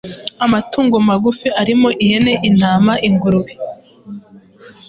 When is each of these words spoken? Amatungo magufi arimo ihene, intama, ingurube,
Amatungo 0.45 0.95
magufi 1.09 1.47
arimo 1.61 1.89
ihene, 2.03 2.33
intama, 2.49 2.93
ingurube, 3.07 3.53